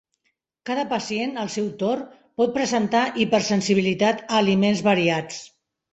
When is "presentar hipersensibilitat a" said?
2.57-4.41